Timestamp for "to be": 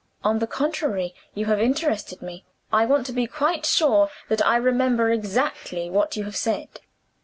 3.05-3.27